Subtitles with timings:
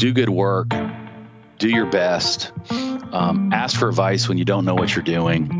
[0.00, 0.70] do good work,
[1.58, 2.52] do your best,
[3.12, 5.50] um, ask for advice when you don't know what you're doing,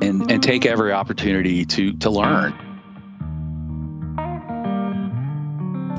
[0.00, 2.67] and, and take every opportunity to, to learn.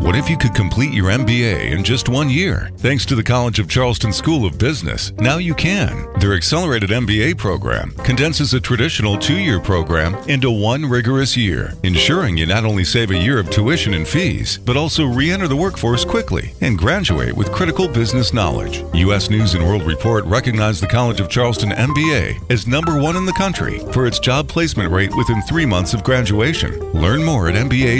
[0.09, 2.71] What if you could complete your MBA in just one year?
[2.77, 6.11] Thanks to the College of Charleston School of Business, now you can.
[6.19, 12.37] Their accelerated MBA program condenses a traditional two year program into one rigorous year, ensuring
[12.37, 15.55] you not only save a year of tuition and fees, but also re enter the
[15.55, 18.83] workforce quickly and graduate with critical business knowledge.
[18.95, 19.29] U.S.
[19.29, 23.33] News and World Report recognized the College of Charleston MBA as number one in the
[23.33, 26.79] country for its job placement rate within three months of graduation.
[26.93, 27.99] Learn more at mba.cfc.edu.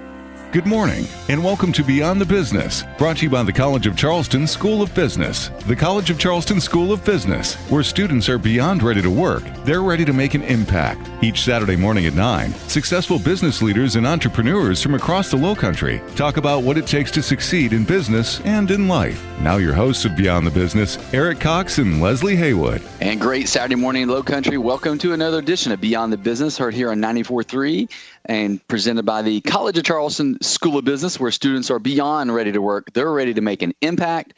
[0.51, 3.95] Good morning, and welcome to Beyond the Business, brought to you by the College of
[3.95, 5.47] Charleston School of Business.
[5.65, 9.81] The College of Charleston School of Business, where students are beyond ready to work, they're
[9.81, 11.09] ready to make an impact.
[11.23, 16.01] Each Saturday morning at 9, successful business leaders and entrepreneurs from across the Low Country
[16.17, 19.25] talk about what it takes to succeed in business and in life.
[19.39, 22.81] Now, your hosts of Beyond the Business, Eric Cox and Leslie Haywood.
[22.99, 24.57] And great Saturday morning, Low Country.
[24.57, 27.89] Welcome to another edition of Beyond the Business, heard here on 94.3
[28.25, 32.51] and presented by the College of Charleston School of Business, where students are beyond ready
[32.51, 32.93] to work.
[32.93, 34.33] They're ready to make an impact.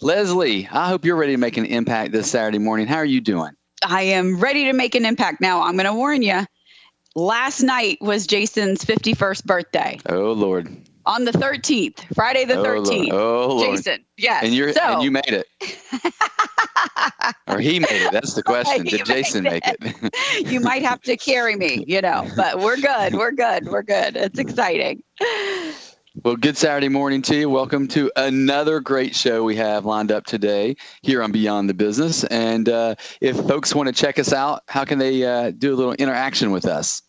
[0.00, 2.86] Leslie, I hope you're ready to make an impact this Saturday morning.
[2.86, 3.52] How are you doing?
[3.86, 5.40] I am ready to make an impact.
[5.40, 6.40] Now, I'm going to warn you.
[7.14, 9.98] Last night was Jason's 51st birthday.
[10.08, 10.74] Oh, Lord.
[11.04, 13.12] On the 13th, Friday the 13th.
[13.12, 13.76] Oh, Lord.
[13.76, 14.44] Jason, yes.
[14.44, 15.46] And, you're, so, and you made it.
[17.48, 18.12] or he made it.
[18.12, 18.84] That's the question.
[18.88, 20.46] Did Jason make it?
[20.46, 23.14] you might have to carry me, you know, but we're good.
[23.14, 23.66] We're good.
[23.66, 24.16] We're good.
[24.16, 25.02] It's exciting.
[26.22, 27.50] Well, good Saturday morning to you.
[27.50, 32.22] Welcome to another great show we have lined up today here on Beyond the Business.
[32.24, 35.76] And uh, if folks want to check us out, how can they uh, do a
[35.76, 37.02] little interaction with us?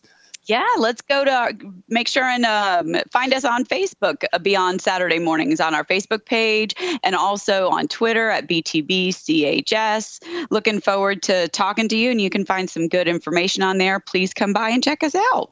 [0.46, 1.56] Yeah, let's go to
[1.88, 6.26] make sure and um, find us on Facebook uh, Beyond Saturday Mornings on our Facebook
[6.26, 10.46] page and also on Twitter at BTBCHS.
[10.50, 14.00] Looking forward to talking to you, and you can find some good information on there.
[14.00, 15.50] Please come by and check us out.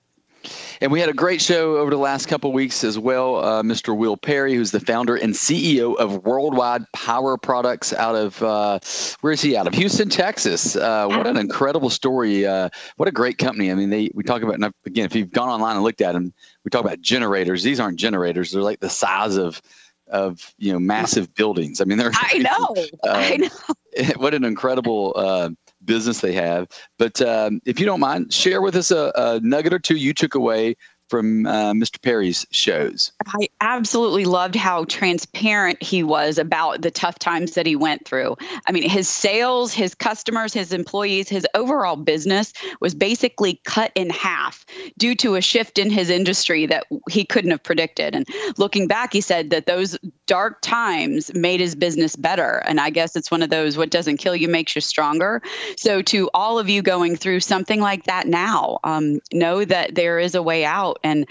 [0.80, 3.36] And we had a great show over the last couple of weeks as well.
[3.36, 3.96] Uh, Mr.
[3.96, 8.78] Will Perry, who's the founder and CEO of Worldwide Power Products out of, uh,
[9.20, 9.74] where is he out of?
[9.74, 10.76] Houston, Texas.
[10.76, 12.46] Uh, what an incredible story.
[12.46, 13.70] Uh, what a great company.
[13.70, 16.32] I mean, they we talk about, again, if you've gone online and looked at them,
[16.64, 17.62] we talk about generators.
[17.62, 19.60] These aren't generators, they're like the size of,
[20.08, 21.80] of you know massive buildings.
[21.80, 22.12] I mean, they're.
[22.14, 22.86] I know.
[23.04, 23.48] I know.
[24.16, 25.50] What an incredible uh,
[25.84, 26.68] business they have.
[26.98, 30.14] But um, if you don't mind, share with us a, a, nugget or two you
[30.14, 30.76] took away
[31.12, 32.00] from uh, Mr.
[32.00, 33.12] Perry's shows.
[33.26, 38.38] I absolutely loved how transparent he was about the tough times that he went through.
[38.66, 44.08] I mean, his sales, his customers, his employees, his overall business was basically cut in
[44.08, 44.64] half
[44.96, 48.14] due to a shift in his industry that he couldn't have predicted.
[48.14, 52.62] And looking back, he said that those dark times made his business better.
[52.66, 55.42] And I guess it's one of those what doesn't kill you makes you stronger.
[55.76, 60.18] So, to all of you going through something like that now, um, know that there
[60.18, 61.26] is a way out and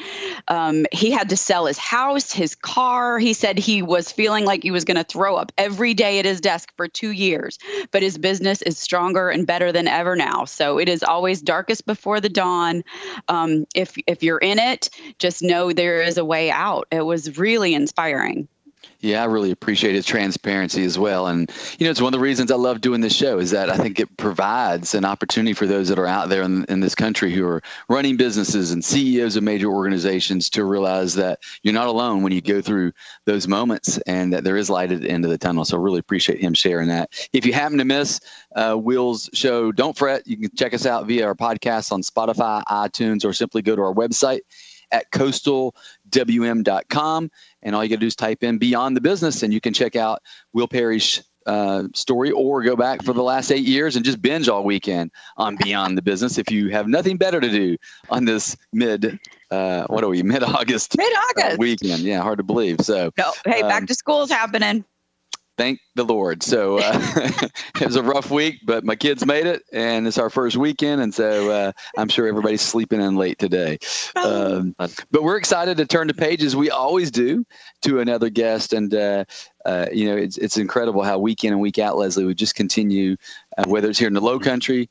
[0.48, 3.20] um, he had to sell his house, his car.
[3.20, 6.26] He said he was feeling like he was going to throw up every day at
[6.26, 7.60] his desk for two years,
[7.92, 10.46] but his business is stronger and better than ever now.
[10.46, 12.84] So it is always darkest before the dawn.
[13.28, 14.90] Um, if if you're in it,
[15.20, 16.88] just know there is a way out.
[16.92, 18.48] It was really inspiring.
[19.02, 21.26] Yeah, I really appreciate his transparency as well.
[21.26, 23.68] And, you know, it's one of the reasons I love doing this show is that
[23.72, 26.94] I think it provides an opportunity for those that are out there in, in this
[26.94, 31.88] country who are running businesses and CEOs of major organizations to realize that you're not
[31.88, 32.92] alone when you go through
[33.26, 35.66] those moments and that there is light at the end of the tunnel.
[35.66, 37.28] So I really appreciate him sharing that.
[37.34, 38.20] If you happen to miss
[38.56, 40.28] uh, Will's show, don't fret.
[40.28, 43.82] You can check us out via our podcast on Spotify, iTunes, or simply go to
[43.82, 44.42] our website
[44.92, 45.10] at
[46.12, 47.32] coastalwm.com.
[47.64, 49.74] And all you got to do is type in Beyond the Business, and you can
[49.74, 50.22] check out
[50.54, 54.48] Will Perry's uh, story or go back for the last eight years and just binge
[54.48, 57.78] all weekend on Beyond the Business if you have nothing better to do
[58.10, 59.20] on this mid,
[59.50, 62.00] uh, what are we, mid August mid August weekend.
[62.04, 62.82] Yeah, hard to believe.
[62.82, 64.86] So, no, hey, um, back to school is happening
[65.58, 66.44] thank the Lord.
[66.44, 66.92] So uh,
[67.76, 71.02] it was a rough week, but my kids made it, and it's our first weekend,
[71.02, 73.78] and so uh, I'm sure everybody's sleeping in late today.
[74.16, 77.46] Um, but we're excited to turn the pages we always do
[77.84, 79.26] to another guest, and uh,
[79.66, 82.56] uh you know it's it's incredible how week in and week out, Leslie, we just
[82.56, 83.16] continue,
[83.58, 84.90] uh, whether it's here in the Low Country.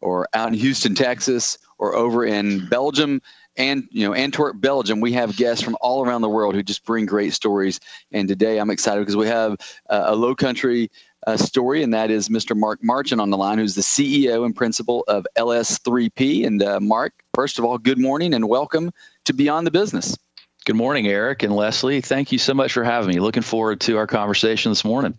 [0.00, 3.22] or out in Houston, Texas, or over in Belgium
[3.56, 5.00] and you know Antwerp, Belgium.
[5.00, 7.80] We have guests from all around the world who just bring great stories.
[8.12, 9.56] And today I'm excited because we have
[9.88, 10.90] uh, a Low Country
[11.26, 12.56] uh, story, and that is Mr.
[12.56, 16.46] Marc Marchant on the line, who's the CEO and principal of LS3P.
[16.46, 18.92] And uh, Marc, first of all, good morning and welcome
[19.24, 20.16] to Beyond the Business.
[20.64, 22.00] Good morning, Eric and Leslie.
[22.00, 23.20] Thank you so much for having me.
[23.20, 25.18] Looking forward to our conversation this morning.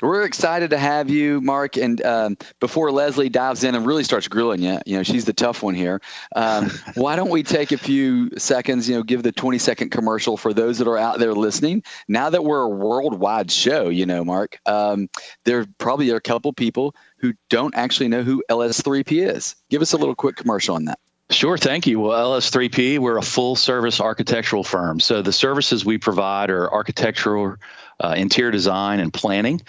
[0.00, 1.76] We're excited to have you, Marc.
[1.76, 5.32] And um, before Leslie dives in and really starts grilling you, you know, she's the
[5.32, 6.00] tough one here.
[6.36, 10.36] Um, why don't we take a few seconds, you know, give the 20 second commercial
[10.36, 11.82] for those that are out there listening?
[12.06, 15.08] Now that we're a worldwide show, you know, Marc, um,
[15.44, 19.56] there probably are a couple people who don't actually know who LS3P is.
[19.68, 21.00] Give us a little quick commercial on that.
[21.30, 22.00] Sure, thank you.
[22.00, 24.98] Well, LS3P, we're a full service architectural firm.
[24.98, 27.56] So the services we provide are architectural,
[28.00, 29.60] uh, interior design, and planning.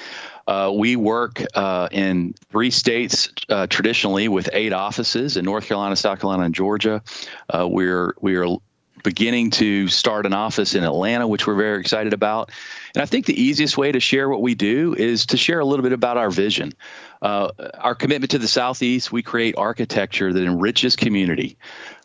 [0.48, 5.96] Uh, we work uh, in three states uh, traditionally with eight offices in North Carolina,
[5.96, 7.04] South Carolina, and Georgia.
[7.50, 8.58] Uh, we're we are
[9.04, 12.52] beginning to start an office in Atlanta, which we're very excited about.
[12.96, 15.66] And I think the easiest way to share what we do is to share a
[15.66, 16.74] little bit about our vision.
[17.22, 21.58] Uh, our commitment to the Southeast, we create architecture that enriches community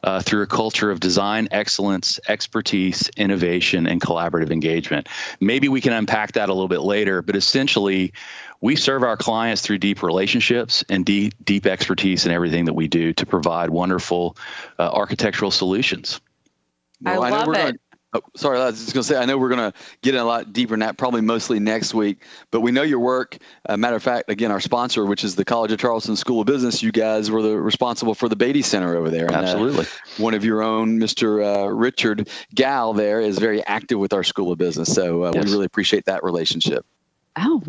[0.02, 5.08] uh, through a culture of design excellence, expertise, innovation, and collaborative engagement.
[5.40, 8.12] Maybe we can unpack that a little bit later, but essentially,
[8.60, 12.88] we serve our clients through deep relationships and deep, deep expertise in everything that we
[12.88, 14.36] do to provide wonderful
[14.78, 16.20] uh, architectural solutions.
[17.02, 17.52] Well, I, I love it.
[17.52, 17.72] Gonna,
[18.14, 20.20] oh, sorry, I was just going to say, I know we're going to get in
[20.20, 23.36] a lot deeper in that, probably mostly next week, but we know your work.
[23.68, 26.46] Uh, matter of fact, again, our sponsor, which is the College of Charleston School of
[26.46, 29.26] Business, you guys were the responsible for the Beatty Center over there.
[29.26, 29.84] And, uh, Absolutely.
[29.84, 31.44] Uh, one of your own, Mr.
[31.44, 34.92] Uh, Richard Gal, there is very active with our School of Business.
[34.92, 35.44] So uh, yes.
[35.44, 36.86] we really appreciate that relationship.
[37.36, 37.62] Oh,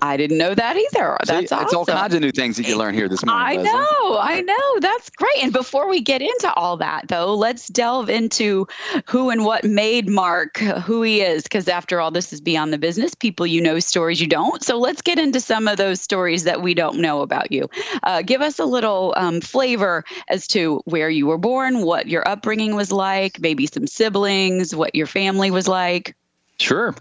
[0.00, 1.16] I didn't know that either.
[1.24, 1.64] That's See, awesome.
[1.64, 3.46] It's all kinds of new things that you learn here this morning.
[3.46, 3.72] I Leslie.
[3.72, 4.80] know, I know.
[4.80, 5.42] That's great.
[5.42, 8.66] And before we get into all that, though, let's delve into
[9.06, 11.44] who and what made Marc who he is.
[11.44, 13.14] Because after all, this is beyond the business.
[13.14, 14.62] People you know, stories you don't.
[14.64, 17.68] So let's get into some of those stories that we don't know about you.
[18.02, 22.26] Uh, give us a little um, flavor as to where you were born, what your
[22.26, 26.16] upbringing was like, maybe some siblings, what your family was like.
[26.62, 26.94] Sure.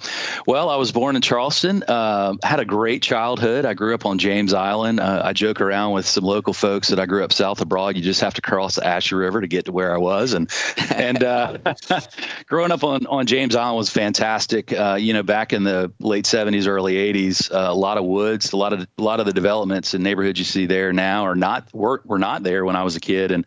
[0.48, 1.84] Well, I was born in Charleston.
[1.84, 3.64] Uh, had a great childhood.
[3.64, 5.00] I grew up on James Island.
[5.00, 7.96] Uh, I joke around with some local folks that I grew up south of Broad.
[7.96, 10.34] You just have to cross the Ashley River to get to where I was.
[10.34, 10.50] And
[10.96, 11.60] and uh,
[12.48, 14.74] growing up on, on James Island was fantastic.
[14.74, 18.54] Uh, you know, back in the late '70s, early '80s, uh, a lot of woods,
[18.54, 21.36] a lot of a lot of the developments and neighborhoods you see there now are
[21.36, 23.32] not were, were not there when I was a kid.
[23.32, 23.46] And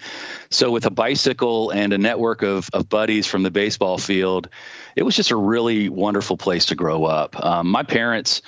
[0.48, 4.48] so, with a bicycle and a network of of buddies from the baseball field
[4.96, 7.30] it was just a really wonderful place to grow up.
[7.42, 8.42] Um, my parents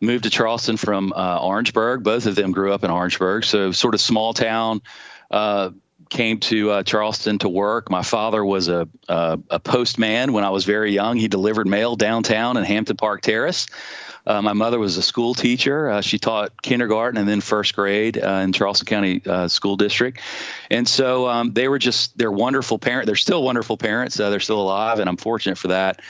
[0.00, 2.02] moved to Charleston from uh, Orangeburg.
[2.02, 4.80] Both of them grew up in Orangeburg, so sort of small town.
[5.30, 5.70] Uh,
[6.10, 7.90] came to uh, Charleston to work.
[7.90, 11.16] My father was a, a, a postman when I was very young.
[11.16, 13.66] He delivered mail downtown in Hampton Park Terrace.
[14.26, 15.88] Uh, my mother was a school teacher.
[15.88, 20.20] Uh, she taught kindergarten and then first grade uh, in Charleston County uh, School District.
[20.70, 23.06] And so um, they were just, they're wonderful parents.
[23.06, 24.16] They're still wonderful parents.
[24.16, 26.02] They're still alive, and I'm fortunate for that.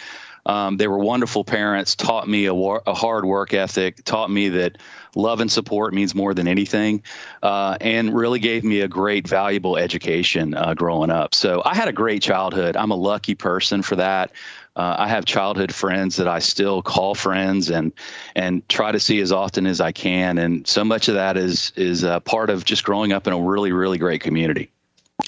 [0.45, 4.49] Um, they were wonderful parents, taught me a, war, a, hard work ethic, taught me
[4.51, 4.79] that
[5.15, 7.03] love and support means more than anything,
[7.43, 11.35] uh, and really gave me a great, valuable education uh, growing up.
[11.35, 12.77] So I had a great childhood.
[12.77, 14.33] I'm a lucky person for that.
[14.75, 17.93] Uh, I have childhood friends that I still call friends and
[18.35, 21.75] and try to see as often as I can, and so much of that is
[21.77, 24.71] is part of just growing up in a really really great community.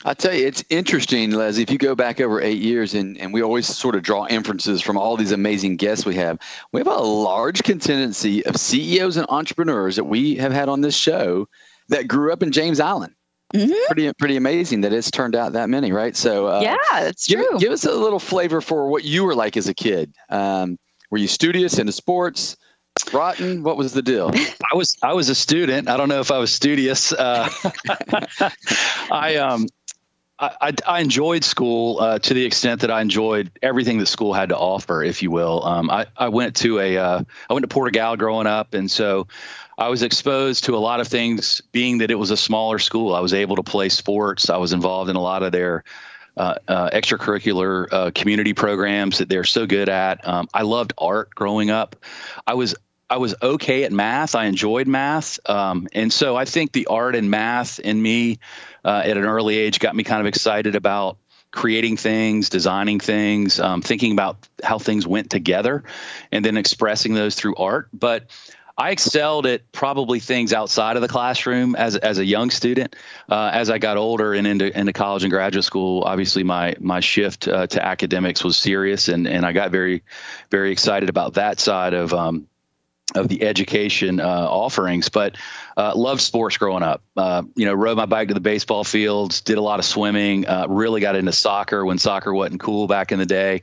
[0.04, 1.62] I tell you, it's interesting, Leslie.
[1.62, 4.82] If you go back over eight years, and, and we always sort of draw inferences
[4.82, 6.38] from all these amazing guests we have,
[6.72, 10.96] we have a large contingency of CEOs and entrepreneurs that we have had on this
[10.96, 11.48] show
[11.88, 13.14] that grew up in James Island.
[13.54, 13.72] Mm-hmm.
[13.86, 16.16] Pretty pretty amazing that it's turned out that many, right?
[16.16, 17.58] So uh, yeah, that's give, true.
[17.60, 20.12] Give us a little flavor for what you were like as a kid.
[20.28, 20.76] Um,
[21.10, 22.56] were you studious into sports?
[23.12, 23.62] Rotten?
[23.62, 24.30] What was the deal?
[24.72, 25.88] I was I was a student.
[25.88, 27.12] I don't know if I was studious.
[27.12, 27.48] Uh,
[29.10, 29.66] I um
[30.38, 34.48] I, I, enjoyed school uh, to the extent that I enjoyed everything that school had
[34.48, 35.64] to offer, if you will.
[35.64, 39.28] Um, I, I went to a uh, I went to Porter-Gaud growing up, and so
[39.78, 41.60] I was exposed to a lot of things.
[41.70, 44.50] Being that it was a smaller school, I was able to play sports.
[44.50, 45.84] I was involved in a lot of their
[46.36, 50.26] uh, uh, extracurricular uh, community programs that they're so good at.
[50.26, 51.94] Um, I loved art growing up.
[52.44, 52.74] I was
[53.08, 54.34] I was okay at math.
[54.34, 58.38] I enjoyed math, um, and so I think the art and math in me
[58.84, 61.18] uh, at an early age got me kind of excited about
[61.50, 65.84] creating things, designing things, um, thinking about how things went together,
[66.32, 67.88] and then expressing those through art.
[67.92, 68.30] But
[68.76, 72.96] I excelled at probably things outside of the classroom as as a young student.
[73.28, 76.98] Uh, as I got older and into into college and graduate school, obviously my my
[76.98, 80.02] shift uh, to academics was serious, and and I got very
[80.50, 82.48] very excited about that side of um,
[83.14, 85.36] of the education uh, offerings, but
[85.76, 87.02] uh, loved sports growing up.
[87.16, 90.46] Uh, you know, rode my bike to the baseball fields, did a lot of swimming,
[90.46, 93.62] uh, really got into soccer when soccer wasn't cool back in the day,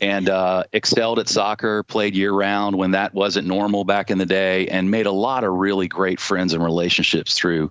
[0.00, 4.26] and uh, excelled at soccer, played year round when that wasn't normal back in the
[4.26, 7.70] day, and made a lot of really great friends and relationships through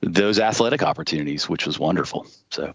[0.00, 2.26] those athletic opportunities, which was wonderful.
[2.50, 2.74] So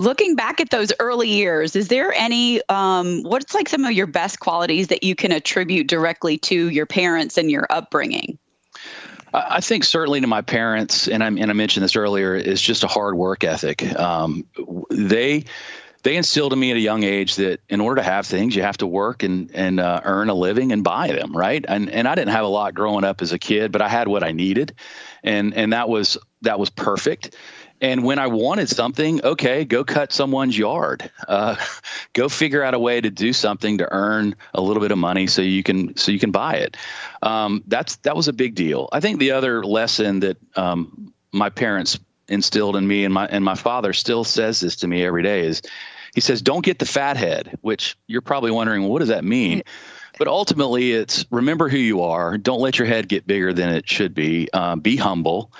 [0.00, 4.06] looking back at those early years is there any um, what's like some of your
[4.06, 8.38] best qualities that you can attribute directly to your parents and your upbringing
[9.32, 12.82] I think certainly to my parents, and I, and I mentioned this earlier, is just
[12.82, 13.80] a hard work ethic.
[13.96, 14.44] Um,
[14.90, 15.44] they
[16.02, 18.62] they instilled in me at a young age that in order to have things, you
[18.62, 21.64] have to work and and uh, earn a living and buy them, right?
[21.66, 24.08] And and I didn't have a lot growing up as a kid, but I had
[24.08, 24.74] what I needed,
[25.22, 27.36] and and that was that was perfect.
[27.80, 31.10] And when I wanted something, okay, go cut someone's yard.
[31.26, 31.56] Uh,
[32.12, 35.26] go figure out a way to do something to earn a little bit of money
[35.26, 36.76] so you can so you can buy it.
[37.22, 38.88] Um, that's that was a big deal.
[38.92, 43.44] I think the other lesson that um, my parents instilled in me and my and
[43.44, 45.62] my father still says this to me every day is
[46.14, 49.24] he says don't get the fat head, which you're probably wondering well, what does that
[49.24, 49.62] mean.
[50.18, 52.36] But ultimately, it's remember who you are.
[52.36, 54.50] Don't let your head get bigger than it should be.
[54.52, 55.50] Uh, be humble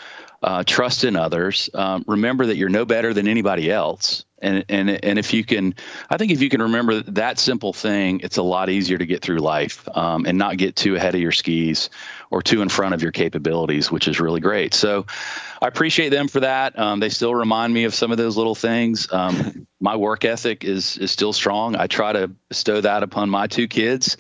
[0.43, 1.69] uh, trust in others.
[1.75, 4.25] Um, remember that you're no better than anybody else.
[4.43, 5.75] And, and and if you can,
[6.09, 9.21] I think if you can remember that simple thing, it's a lot easier to get
[9.21, 11.91] through life um, and not get too ahead of your skis
[12.31, 14.73] or too in front of your capabilities, which is really great.
[14.73, 15.05] So
[15.61, 16.79] I appreciate them for that.
[16.79, 19.13] Um, they still remind me of some of those little things.
[19.13, 21.77] Um, my work ethic is is still strong.
[21.77, 24.17] I try to bestow that upon my two kids,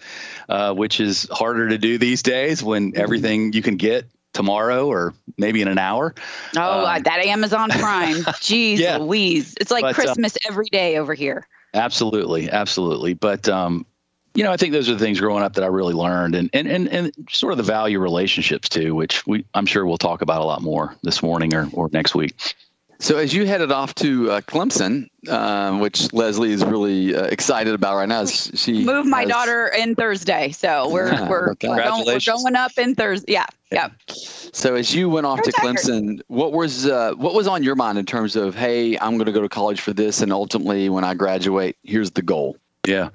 [0.50, 5.14] uh, which is harder to do these days when everything you can get tomorrow or
[5.38, 6.14] maybe in an hour.
[6.56, 8.16] Oh, um, that Amazon Prime.
[8.40, 8.99] Jeez yeah.
[8.99, 9.54] Louise.
[9.60, 11.46] It's like but, uh, Christmas uh, every day over here.
[11.75, 12.50] Absolutely.
[12.50, 13.14] Absolutely.
[13.14, 13.87] But, um,
[14.34, 16.50] you know, I think those are the things growing up that I really learned and,
[16.52, 20.22] and, and, and sort of the value relationships too, which we, I'm sure we'll talk
[20.22, 22.54] about a lot more this morning or, or next week.
[23.00, 27.73] So as you headed off to uh, Clemson, um, which Leslie is really uh, excited
[27.73, 31.69] about right now, she moved my has, daughter in Thursday, so we're we're, okay.
[31.69, 33.33] going, we're going up in Thursday.
[33.33, 33.88] Yeah, yeah.
[34.07, 37.97] So as you went off to Clemson, what was uh, what was on your mind
[37.97, 41.02] in terms of, hey, I'm going to go to college for this, and ultimately when
[41.02, 42.59] I graduate, here's the goal.
[42.87, 43.09] Yeah,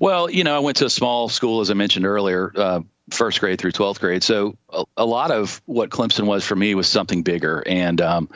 [0.00, 2.50] well, you know, I went to a small school as I mentioned earlier.
[2.56, 2.80] Uh,
[3.10, 4.22] first grade through 12th grade.
[4.22, 7.62] So a, a, lot of what Clemson was for me was something bigger.
[7.66, 8.28] And um,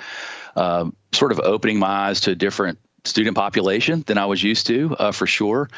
[0.57, 4.69] uh, sort of opening my eyes to a different student population than I was used
[4.69, 5.69] to, uh, for sure.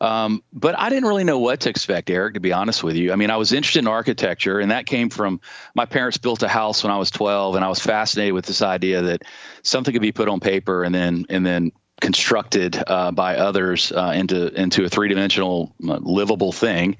[0.00, 3.12] Um, but I didn't really know what to expect, Eric, to be honest with you.
[3.12, 5.40] I mean, I was interested in architecture, and that came from
[5.76, 8.62] my parents built a house when I was 12, and I was fascinated with this
[8.62, 9.22] idea that
[9.62, 11.70] something could be put on paper and then and then
[12.00, 16.96] constructed uh, by others uh, into into a three dimensional uh, livable thing.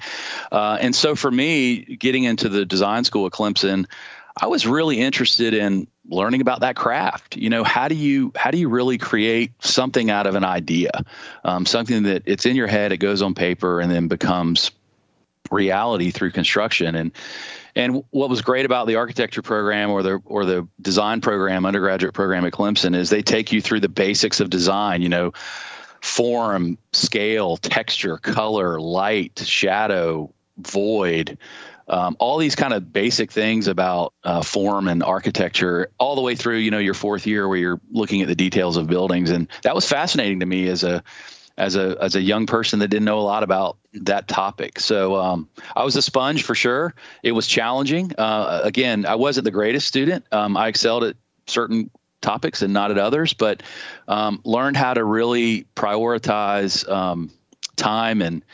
[0.52, 3.86] Uh, and so for me, getting into the design school at Clemson,
[4.40, 7.36] I was really interested in learning about that craft.
[7.36, 10.90] You know, how do you how do you really create something out of an idea,
[11.44, 14.70] um, something that it's in your head, it goes on paper, and then becomes
[15.50, 16.94] reality through construction.
[16.94, 17.12] And
[17.74, 22.14] and what was great about the architecture program or the or the design program, undergraduate
[22.14, 25.02] program at Clemson, is they take you through the basics of design.
[25.02, 25.32] You know.
[26.02, 31.38] Form, scale, texture, color, light, shadow, void,
[31.88, 36.34] um, all these kind of basic things about uh, form and architecture all the way
[36.34, 39.30] through you know your fourth year where you're looking at the details of buildings.
[39.30, 41.02] And that was fascinating to me as a
[41.58, 44.80] as a as a young person that didn't know a lot about that topic.
[44.80, 46.94] So um, i was a sponge for sure.
[47.22, 48.12] It was challenging.
[48.16, 50.24] Uh, again i wasn't the greatest student.
[50.32, 53.64] Um, i excelled at certain topics and not at others but
[54.06, 57.30] um, learned how to really prioritize um,
[57.74, 58.44] time and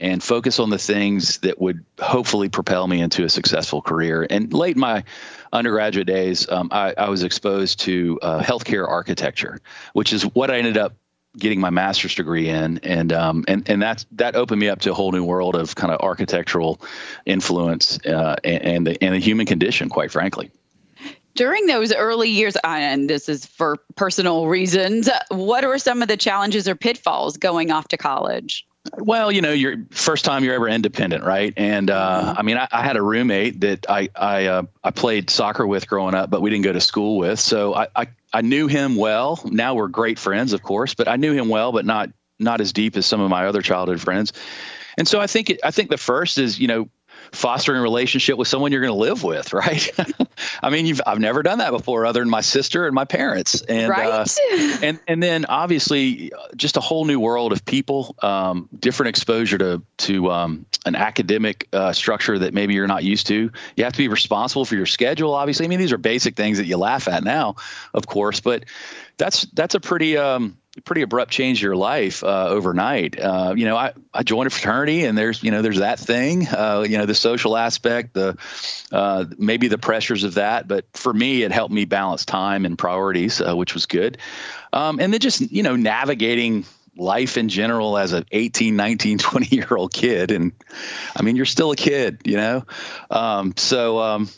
[0.00, 4.26] and focus on the things that would hopefully propel me into a successful career.
[4.28, 5.04] And late in my
[5.52, 9.60] undergraduate days, um, I, I, was exposed to uh, healthcare architecture,
[9.92, 10.94] which is what I ended up
[11.36, 14.90] getting my master's degree in, and um, and and that that opened me up to
[14.90, 16.80] a whole new world of kind of architectural
[17.26, 20.50] influence uh, and, and the and the human condition, quite frankly.
[21.34, 26.16] During those early years and this is for personal reasons what were some of the
[26.16, 28.64] challenges or pitfalls going off to college
[28.98, 31.54] well, you know, your first time you're ever independent, right?
[31.56, 32.34] And uh.
[32.36, 35.88] I mean, I, I, had a roommate that I I uh, I played soccer with
[35.88, 37.40] growing up, but we didn't go to school with.
[37.40, 39.40] So I, I I knew him well.
[39.44, 42.72] Now we're great friends, of course, but I knew him well, but not not as
[42.72, 44.32] deep as some of my other childhood friends.
[44.98, 46.88] And so I think it, I think the first is you know
[47.32, 49.90] fostering a relationship with someone you're going to live with, right?
[50.62, 53.62] I mean, you've I've never done that before, other than my sister and my parents,
[53.62, 54.06] and right?
[54.06, 54.24] uh,
[54.82, 59.82] and and then obviously just a whole new world of people, um, different exposure to
[59.98, 63.50] to um, an academic uh, structure that maybe you're not used to.
[63.76, 65.34] You have to be responsible for your schedule.
[65.34, 67.56] Obviously, I mean these are basic things that you laugh at now,
[67.92, 68.64] of course, but
[69.16, 73.18] that's that's a pretty um, pretty abrupt change your life uh, overnight.
[73.18, 76.48] Uh, you know, I, I joined a fraternity, and there's you know there's that thing.
[76.48, 78.36] Uh, you know, the social aspect, the
[78.90, 80.66] uh, maybe the pressures of that.
[80.66, 84.18] But for me, it helped me balance time and priorities, uh, which was good.
[84.72, 86.64] Um, and then just you know navigating
[86.96, 90.52] life in general as an 18 19 20 year old kid and
[91.16, 92.64] i mean you're still a kid you know
[93.10, 94.28] um, so um,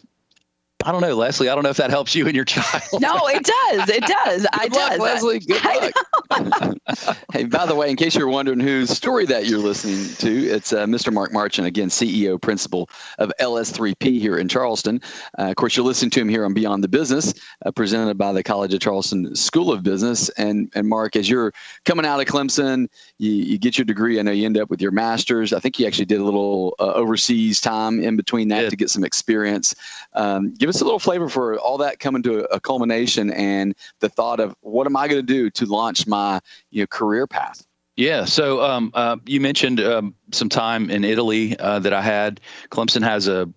[0.87, 1.49] I don't know, Leslie.
[1.49, 2.85] I don't know if that helps you and your child.
[3.01, 3.89] No, it does.
[3.91, 4.43] It does.
[4.47, 5.01] Good I luck, does.
[5.01, 5.41] Leslie.
[5.41, 7.17] Good luck.
[7.33, 10.73] hey, by the way, in case you're wondering whose story that you're listening to, it's
[10.73, 11.13] uh, Mr.
[11.13, 12.89] Marc Marchant, again, CEO, principal
[13.19, 15.01] of LS3P here in Charleston.
[15.37, 18.33] Uh, of course, you're listening to him here on Beyond the Business, uh, presented by
[18.33, 20.29] the College of Charleston School of Business.
[20.31, 21.53] And and Marc, as you're
[21.85, 22.87] coming out of Clemson,
[23.19, 24.21] you, you get your degree.
[24.21, 25.53] I know you end up with your master's.
[25.53, 28.91] I think you actually did a little uh, overseas time in between that to get
[28.91, 29.75] some experience.
[30.13, 34.09] Um, give us a little flavor for all that coming to a, culmination and the
[34.09, 36.41] thought of what am I going to do to launch my
[36.71, 37.65] you know career path.
[37.97, 38.27] Yeah.
[38.27, 42.41] So um, uh, you mentioned um, some time in Italy uh, that I had.
[42.71, 43.49] Clemson has a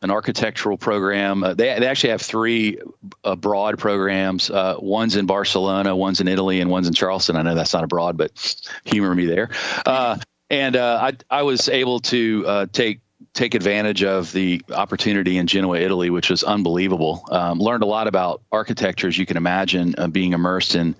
[0.00, 1.42] an architectural program.
[1.42, 2.78] Uh, they, they actually have three
[3.24, 4.48] uh, programs.
[4.48, 7.34] Uh, one's in Barcelona, one's in Italy, and one's in Charleston.
[7.34, 8.30] I know that's not abroad, but
[8.84, 9.50] humor me there.
[9.84, 10.18] Uh,
[10.50, 13.00] and I I was able to take
[13.34, 17.24] take advantage of the opportunity in Genoa, Italy, which was unbelievable.
[17.30, 20.96] Um, learned a lot about architecture, as you can imagine, uh, being immersed in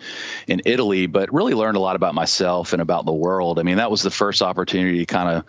[0.46, 3.58] in Italy, but really learned a lot about myself and about the world.
[3.58, 5.44] I mean, that was the first opportunity to kind of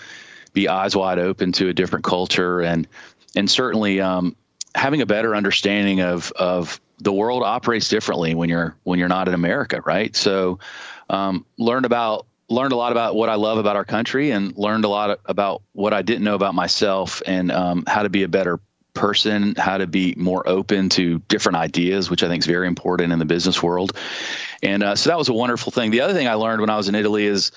[0.53, 2.88] be eyes wide open to a different culture and
[3.36, 4.36] and certainly um,
[4.75, 9.27] having a better understanding of of the world operates differently when you're when you're not
[9.27, 10.15] in America, right?
[10.15, 10.59] So
[11.09, 14.86] um, learned about learned a lot about what I love about our country and learned
[14.86, 18.27] a lot about what I didn't know about myself and um, how to be a
[18.27, 18.59] better
[18.94, 23.14] person, how to be more open to different ideas, which I think is very important
[23.14, 23.96] in the business world.
[24.64, 25.92] And uh, so that was a wonderful thing.
[25.92, 27.51] The other thing I learned when I was in Italy is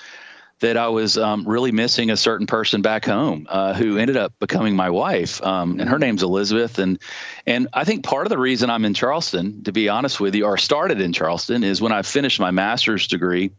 [0.59, 4.33] that I was um, really missing a certain person back home uh, who ended up
[4.39, 6.79] becoming my wife, um, and her name's Elizabeth.
[6.79, 6.99] and
[7.45, 10.45] And I think part of the reason I'm in Charleston, to be honest with you,
[10.45, 13.51] or started in Charleston, is when I finished my master's degree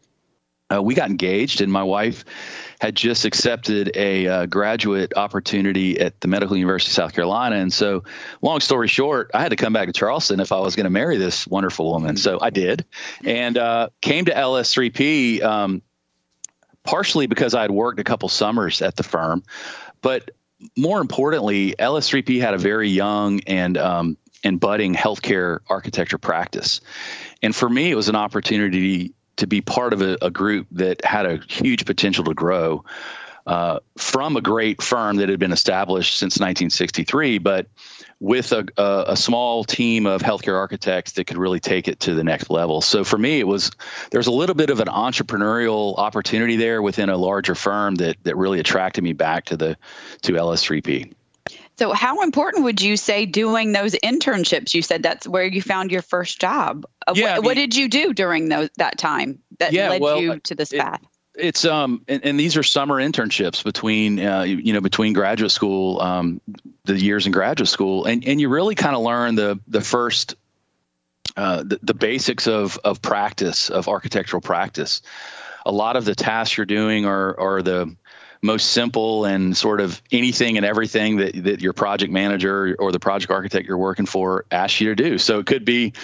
[0.73, 2.25] uh, we got engaged, and my wife
[2.81, 7.57] had just accepted a uh, graduate opportunity at the Medical University of South Carolina.
[7.57, 8.05] And so,
[8.41, 10.91] long story short, I had to come back to Charleston if I was going to
[10.91, 12.17] marry this wonderful woman.
[12.17, 12.85] So I did,
[13.25, 15.83] and uh, came to LS3P um,
[16.83, 19.43] partially because I had worked a couple summers at the firm,
[20.01, 20.31] but
[20.77, 26.81] more importantly, LS3P had a very young and um, and budding healthcare architecture practice.
[27.43, 31.05] And for me, it was an opportunity to be part of a, a group that
[31.05, 32.85] had a huge potential to grow
[33.47, 37.67] uh, from a great firm that had been established since 1963, but
[38.21, 42.15] with a, a, a, small team of healthcare architects that could really take it to
[42.15, 42.81] the next level.
[42.81, 43.71] So for me, it was
[44.13, 48.35] there's a little bit of an entrepreneurial opportunity there within a larger firm that that
[48.37, 49.77] really attracted me back to the
[50.23, 51.13] to LS3P.
[51.77, 54.75] So, how important would you say doing those internships?
[54.75, 56.87] You said that's where you found your first job.
[57.07, 59.91] Uh, yeah, what, I mean, what did you do during those that time that yeah,
[59.91, 61.03] led well, you to this it, path?
[61.35, 66.01] It's um, and, and, these are summer internships between uh, you know between graduate school,
[66.01, 66.41] um,
[66.85, 70.37] the years in graduate school, and and you really kind of learn the the first
[71.37, 75.03] uh, the, the basics of of practice of architectural practice.
[75.67, 77.97] A lot of the tasks you're doing are are the
[78.45, 83.01] most simple and sort of anything and everything that, that your project manager or the
[83.01, 85.17] project architect you're working for asks you to do.
[85.17, 85.95] So it could be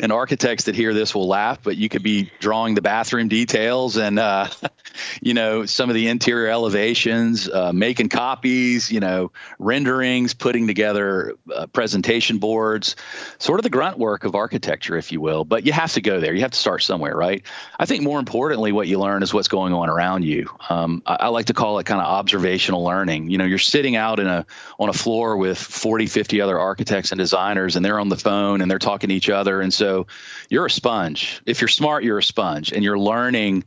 [0.00, 3.98] an architects that hear this will laugh, but you could be drawing the bathroom details
[3.98, 4.48] and, uh,
[5.20, 11.34] you know, some of the interior elevations, uh, making copies, you know, renderings, putting together
[11.54, 12.96] uh, presentation boards,
[13.38, 15.44] sort of the grunt work of architecture, if you will.
[15.44, 16.32] But you have to go there.
[16.32, 17.44] You have to start somewhere, right?
[17.78, 20.48] I think more importantly, what you learn is what's going on around you.
[20.70, 23.30] Um, I, I like to call it kind of observational learning.
[23.30, 24.46] You know, you're sitting out in a
[24.78, 28.60] on a floor with 40, 50 other architects and designers, and they're on the phone
[28.60, 29.60] and they're talking to each other.
[29.60, 30.06] And so
[30.48, 31.42] you're a sponge.
[31.46, 33.64] If you're smart, you're a sponge, and you're learning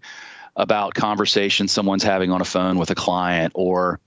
[0.55, 3.99] about conversations someone's having on a phone with a client or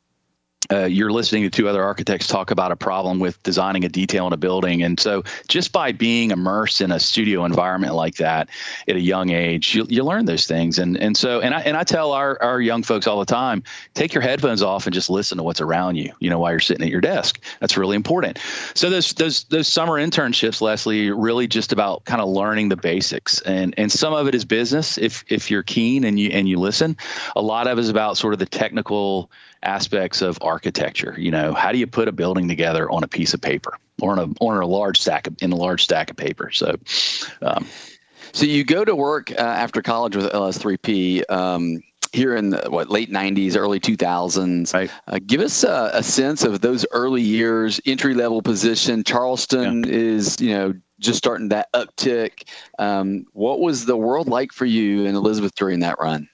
[0.72, 4.26] uh, you're listening to two other architects talk about a problem with designing a detail
[4.26, 4.82] in a building.
[4.82, 8.48] And so, just by being immersed in a studio environment like that
[8.88, 10.78] at a young age, you, you learn those things.
[10.78, 13.62] And and so, and I and I tell our our young folks all the time,
[13.94, 16.12] take your headphones off and just listen to what's around you.
[16.18, 18.38] You know, while you're sitting at your desk, that's really important.
[18.74, 23.40] So those those those summer internships, Leslie, really just about kind of learning the basics.
[23.42, 26.58] And and some of it is business if if you're keen and you and you
[26.58, 26.96] listen.
[27.36, 29.30] A lot of it is about sort of the technical
[29.62, 31.14] aspects of architecture.
[31.18, 34.12] You know, how do you put a building together on a piece of paper or
[34.12, 36.50] on a on a large stack of, in a large stack of paper?
[36.50, 36.76] So.
[37.42, 37.66] Um,
[38.32, 41.30] so you go to work uh, after college with LS3P.
[41.30, 41.82] Um,
[42.12, 44.90] here in the what late 90s early 2000s right.
[45.08, 49.92] uh, give us a, a, sense of those early years entry level position charleston yeah.
[49.92, 55.04] is you know just starting that uptick um, what was the world like for you
[55.04, 56.28] and elizabeth during that run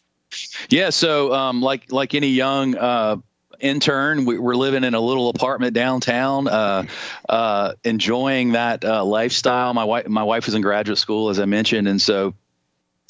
[0.69, 3.17] yeah, so um, like like any young uh,
[3.63, 6.85] intern, we, are living in a little apartment downtown, uh,
[7.29, 9.73] uh, enjoying that uh, lifestyle.
[9.73, 12.35] My wife my wife was in graduate school, as I mentioned, and so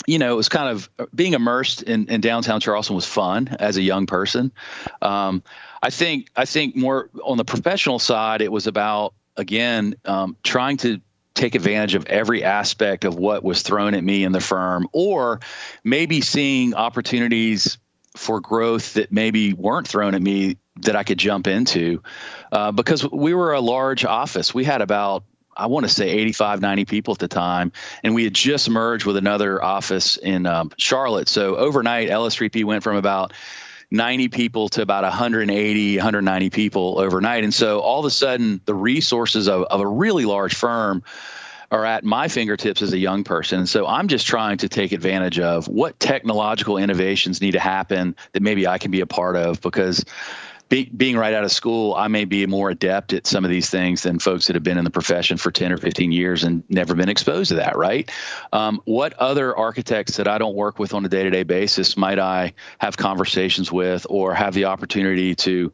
[0.06, 3.76] you know, it was kind of being immersed in, in downtown Charleston was fun as
[3.76, 4.52] a young person.
[5.00, 5.42] Um,
[5.82, 10.76] I think I think more on the professional side, it was about again um, trying
[10.78, 11.00] to
[11.34, 15.40] take advantage of every aspect of what was thrown at me in the firm, or
[15.82, 17.78] maybe seeing opportunities
[18.14, 22.02] for growth that maybe weren't thrown at me that I could jump into.
[22.50, 24.54] Uh, because we were a large office.
[24.54, 27.72] We had about I want to say 85, 90 people at the time.
[28.02, 31.28] And we had just merged with another office in um, Charlotte.
[31.28, 33.34] So overnight, LS3P went from about
[33.90, 37.44] 90 people to about 180, 190 people overnight.
[37.44, 41.02] And so all of a sudden, the resources of, of a really large firm
[41.72, 43.66] are at my fingertips as a young person.
[43.66, 48.42] So I'm just trying to take advantage of what technological innovations need to happen that
[48.42, 50.04] maybe I can be a part of because
[50.68, 53.70] be, being right out of school, I may be more adept at some of these
[53.70, 56.62] things than folks that have been in the profession for 10 or 15 years and
[56.68, 58.10] never been exposed to that, right?
[58.52, 61.96] Um, what other architects that I don't work with on a day to day basis
[61.96, 65.72] might I have conversations with or have the opportunity to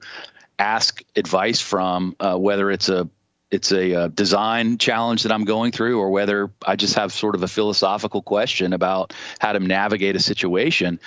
[0.61, 3.09] ask advice from, uh, whether it's a
[3.51, 7.35] it's a, uh, design challenge that I'm going through, or whether I just have sort
[7.35, 11.01] of a philosophical question about how to navigate a situation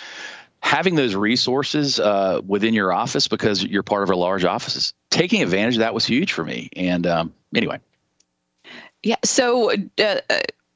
[0.61, 5.41] having those resources uh, within your office because you're part of a large office, taking
[5.41, 6.69] advantage of that was huge for me.
[6.75, 7.79] And um, anyway.
[9.03, 9.15] Yeah.
[9.25, 10.19] So, uh,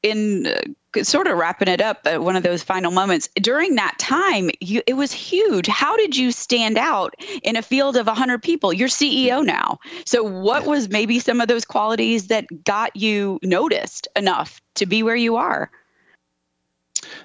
[0.06, 3.98] in uh, sort of wrapping it up, at one of those final moments during that
[3.98, 5.66] time, you, it was huge.
[5.66, 8.72] How did you stand out in a field of 100 people?
[8.72, 9.78] You're CEO now.
[10.04, 15.02] So, what was maybe some of those qualities that got you noticed enough to be
[15.02, 15.70] where you are?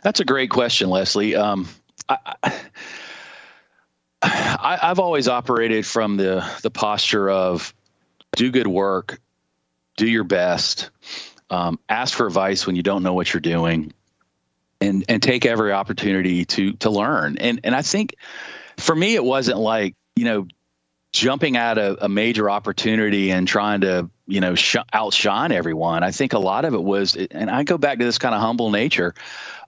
[0.01, 1.35] That's a great question, Leslie.
[1.35, 1.67] Um,
[2.09, 2.35] I,
[4.21, 7.73] I, I've always operated from the the posture of
[8.35, 9.19] do good work,
[9.97, 10.89] do your best,
[11.51, 13.93] um, ask for advice when you don't know what you're doing,
[14.79, 17.37] and and take every opportunity to to learn.
[17.37, 18.15] And and I think
[18.77, 20.47] for me, it wasn't like you know
[21.13, 26.03] jumping at a, a major opportunity and trying to you know sh- outshine everyone.
[26.03, 28.41] I think a lot of it was, and I go back to this kind of
[28.41, 29.13] humble nature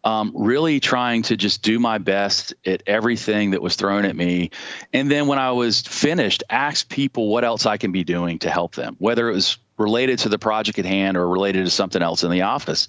[0.03, 4.51] um, really trying to just do my best at everything that was thrown at me.
[4.91, 8.49] And then when I was finished, ask people what else I can be doing to
[8.49, 12.01] help them, whether it was related to the project at hand or related to something
[12.01, 12.87] else in the office.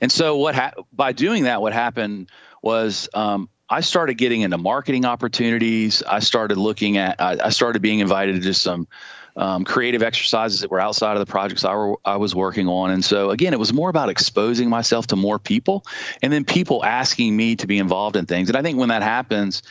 [0.00, 2.30] And so what ha- by doing that, what happened
[2.62, 6.02] was um, I started getting into marketing opportunities.
[6.02, 8.88] I started looking at, I, I started being invited to do some
[9.36, 12.90] um, creative exercises that were outside of the projects I, were, I was working on.
[12.90, 15.84] And so, again, it was more about exposing myself to more people
[16.22, 18.48] and then people asking me to be involved in things.
[18.48, 19.62] And I think when that happens,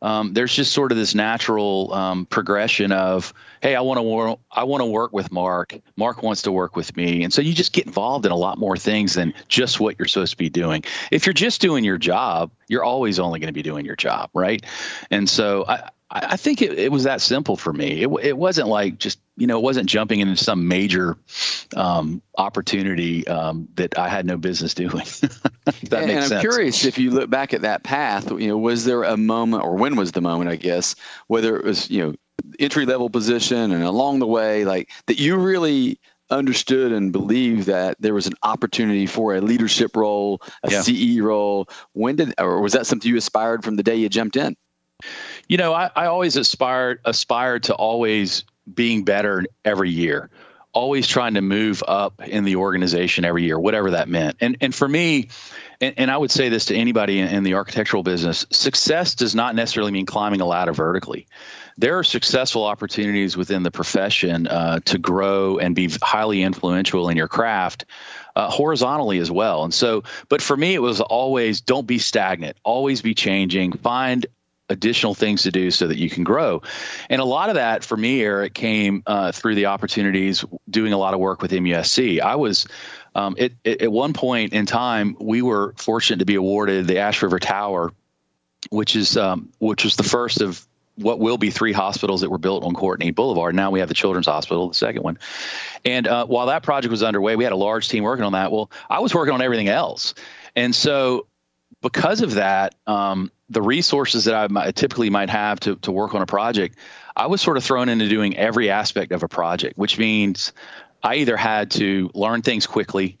[0.00, 4.38] um, there's just sort of this natural um, progression of, hey, I want to wor-
[4.50, 5.78] I want to work with Marc.
[5.96, 8.58] Marc wants to work with me, and so you just get involved in a lot
[8.58, 10.84] more things than just what you're supposed to be doing.
[11.10, 14.30] If you're just doing your job, you're always only going to be doing your job,
[14.34, 14.64] right?
[15.10, 18.02] And so I, I think it, it was that simple for me.
[18.02, 21.18] It, it wasn't like just, you know, it wasn't jumping into some major
[21.76, 24.90] um, opportunity um, that I had no business doing.
[25.64, 26.40] that and, and I'm sense.
[26.40, 29.76] curious if you look back at that path, you know, was there a moment or
[29.76, 30.94] when was the moment, I guess,
[31.26, 32.14] whether it was, you know,
[32.58, 37.96] entry level position and along the way, like that you really understood and believed that
[38.00, 40.80] there was an opportunity for a leadership role, a yeah.
[40.80, 41.68] CE role.
[41.92, 44.56] When did, or was that something you aspired from the day you jumped in?
[45.48, 50.30] You know, I, I always aspire aspired to always being better every year
[50.74, 54.36] always trying to move up in the organization every year, whatever that meant.
[54.40, 55.28] And and for me,
[55.80, 59.34] and, and I would say this to anybody in, in the architectural business: success does
[59.34, 61.26] not necessarily mean climbing a ladder vertically
[61.78, 67.16] there are successful opportunities within the profession uh, to grow and be highly influential in
[67.16, 67.84] your craft
[68.34, 69.62] uh, horizontally as well.
[69.62, 74.26] And so, but for me, it was always don't be stagnant, always be changing, find
[74.68, 76.62] additional things to do so that you can grow.
[77.08, 80.98] And a lot of that for me, Eric, came uh, through the opportunities doing a
[80.98, 82.20] lot of work with MUSC.
[82.20, 82.66] I was
[83.14, 86.98] um, it, it, at one point in time, we were fortunate to be awarded the
[86.98, 87.92] Ashley River Tower,
[88.70, 90.66] which is um, which was the first of
[90.98, 93.54] what will be three hospitals that were built on Courtenay Boulevard.
[93.54, 95.18] Now we have the Children's Hospital, the second one.
[95.84, 98.50] And uh, while that project was underway, we had a large team working on that.
[98.50, 100.14] Well, I was working on everything else.
[100.56, 101.27] And so,
[101.80, 106.22] because of that, um, the resources that I typically might have to, to work on
[106.22, 106.76] a project,
[107.16, 110.52] I was sort of thrown into doing every aspect of a project, which means
[111.02, 113.18] I either had to learn things quickly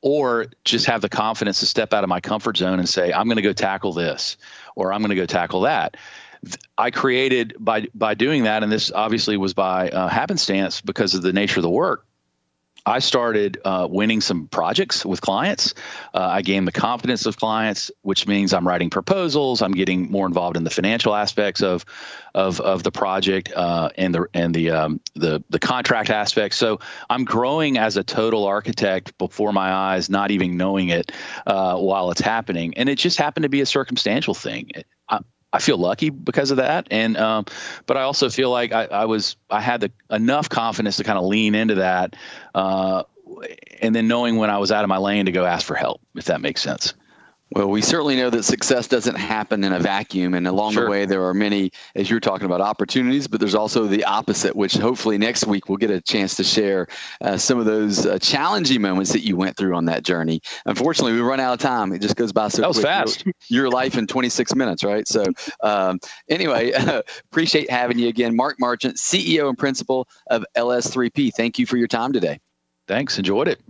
[0.00, 3.26] or just have the confidence to step out of my comfort zone and say, I'm
[3.26, 4.36] going to go tackle this
[4.74, 5.96] or I'm going to go tackle that.
[6.76, 11.22] I created by by doing that, and this obviously was by uh, happenstance because of
[11.22, 12.04] the nature of the work.
[12.84, 15.74] I started uh, winning some projects with clients.
[16.12, 19.62] Uh, I gained the confidence of clients, which means I'm writing proposals.
[19.62, 21.84] I'm getting more involved in the financial aspects of
[22.34, 26.56] of, of the project uh, and the and the um, the the contract aspects.
[26.56, 31.12] So I'm growing as a total architect before my eyes, not even knowing it
[31.46, 32.74] uh, while it's happening.
[32.76, 34.70] And it just happened to be a circumstantial thing.
[34.74, 34.84] I,
[35.52, 37.44] I feel lucky because of that, and um,
[37.86, 41.18] but I also feel like I, I was I had the enough confidence to kind
[41.18, 42.16] of lean into that,
[42.54, 43.02] uh,
[43.80, 46.00] and then knowing when I was out of my lane to go ask for help,
[46.14, 46.94] if that makes sense.
[47.54, 50.32] Well, we certainly know that success doesn't happen in a vacuum.
[50.32, 50.84] And along sure.
[50.84, 54.56] the way, there are many, as you're talking about, opportunities, but there's also the opposite,
[54.56, 56.86] which hopefully next week we'll get a chance to share
[57.20, 60.40] uh, some of those uh, challenging moments that you went through on that journey.
[60.64, 61.92] Unfortunately, we run out of time.
[61.92, 62.86] It just goes by so that was quick.
[62.86, 63.26] fast.
[63.26, 65.06] Your, your, life in 26 minutes, right?
[65.06, 65.24] So,
[65.62, 65.98] um,
[66.30, 68.34] anyway, uh, appreciate having you again.
[68.34, 71.32] Marc Marchant, CEO and principal of LS3P.
[71.34, 72.40] Thank you for your time today.
[72.88, 73.18] Thanks.
[73.18, 73.60] Enjoyed it.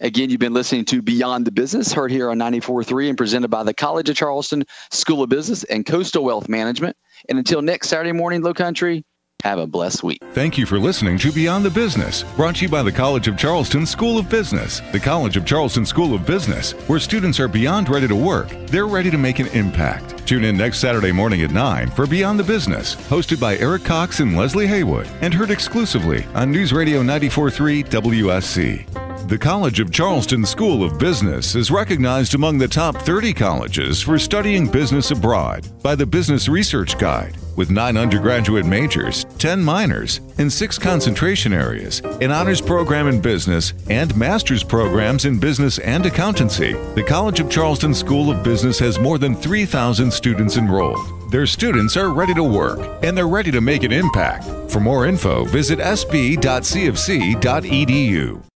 [0.00, 3.62] Again, you've been listening to Beyond the Business, heard here on 94.3 and presented by
[3.62, 6.96] the College of Charleston School of Business and Coastal Wealth Management.
[7.28, 9.04] And until next Saturday morning, Low Country,
[9.42, 10.20] have a blessed week.
[10.32, 13.36] Thank you for listening to Beyond the Business, brought to you by the College of
[13.36, 14.80] Charleston School of Business.
[14.92, 18.86] The College of Charleston School of Business, where students are beyond ready to work, they're
[18.86, 20.26] ready to make an impact.
[20.26, 24.20] Tune in next Saturday morning at 9 for Beyond the Business, hosted by Eric Cox
[24.20, 29.05] and Leslie Haywood, and heard exclusively on News Radio 943 WSC.
[29.26, 34.20] The College of Charleston School of Business is recognized among the top 30 colleges for
[34.20, 37.36] studying business abroad by the Business Research Guide.
[37.56, 43.72] With nine undergraduate majors, 10 minors, and six concentration areas, an honors program in business,
[43.90, 49.00] and master's programs in business and accountancy, the College of Charleston School of Business has
[49.00, 51.32] more than 3,000 students enrolled.
[51.32, 54.44] Their students are ready to work and they're ready to make an impact.
[54.70, 56.36] For more info, visit sb.cfc.edu.